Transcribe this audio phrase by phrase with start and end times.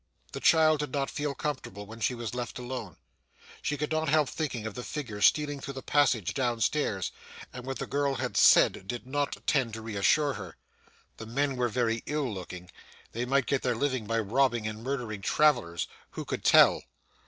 [0.31, 2.97] The child did not feel comfortable when she was left alone.
[3.61, 7.11] She could not help thinking of the figure stealing through the passage down stairs;
[7.53, 10.57] and what the girl had said did not tend to reassure her.
[11.17, 12.71] The men were very ill looking.
[13.11, 15.87] They might get their living by robbing and murdering travellers.
[16.13, 16.81] Who could tell?